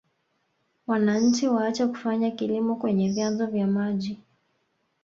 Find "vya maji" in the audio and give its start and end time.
3.47-4.19